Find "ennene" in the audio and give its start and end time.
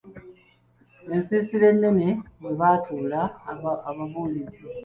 1.73-2.07